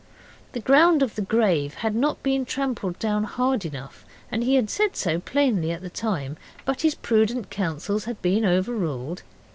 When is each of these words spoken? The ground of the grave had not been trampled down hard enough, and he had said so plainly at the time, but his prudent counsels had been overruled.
The 0.53 0.59
ground 0.59 1.03
of 1.03 1.13
the 1.13 1.21
grave 1.21 1.75
had 1.75 1.93
not 1.93 2.23
been 2.23 2.43
trampled 2.43 2.97
down 2.97 3.23
hard 3.23 3.65
enough, 3.65 4.03
and 4.31 4.43
he 4.43 4.55
had 4.55 4.67
said 4.67 4.95
so 4.95 5.19
plainly 5.19 5.69
at 5.71 5.83
the 5.83 5.91
time, 5.91 6.37
but 6.65 6.81
his 6.81 6.95
prudent 6.95 7.51
counsels 7.51 8.05
had 8.05 8.19
been 8.19 8.43
overruled. 8.43 9.21